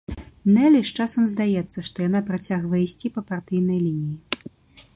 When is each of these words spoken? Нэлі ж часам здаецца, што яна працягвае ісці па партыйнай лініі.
Нэлі 0.53 0.79
ж 0.89 0.95
часам 1.03 1.27
здаецца, 1.31 1.79
што 1.89 1.97
яна 2.07 2.21
працягвае 2.29 2.81
ісці 2.87 3.07
па 3.19 3.25
партыйнай 3.31 3.77
лініі. 3.83 4.51